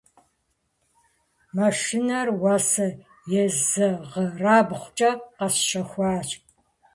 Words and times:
Машинэр 1.55 2.27
уасэ 2.41 2.87
езэгъырабгъукӏэ 3.43 5.11
къэсщэхуащ. 5.37 6.29